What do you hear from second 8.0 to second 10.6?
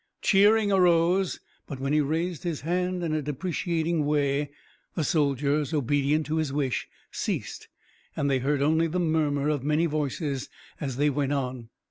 and they heard only the murmur of many voices,